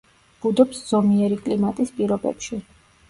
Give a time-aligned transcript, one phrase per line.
[0.45, 2.61] ბუდობს ზომიერი კლიმატის პირობებში.